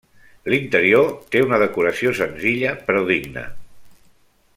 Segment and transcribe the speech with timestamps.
[0.51, 3.45] L'interior té una decoració senzilla, però digna.